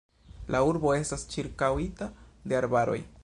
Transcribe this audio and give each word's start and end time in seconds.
La 0.55 0.61
urbo 0.69 0.93
estas 1.01 1.27
ĉirkaŭita 1.35 2.09
de 2.53 2.61
arbaroj. 2.63 2.99